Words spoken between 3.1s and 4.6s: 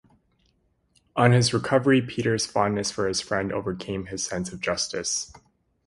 friend overcame his sense of